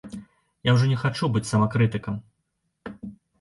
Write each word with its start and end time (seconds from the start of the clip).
Я 0.69 0.73
ўжо 0.77 0.85
не 0.91 0.97
хачу 1.01 1.29
быць 1.35 1.43
самакрытыкам. 1.51 2.17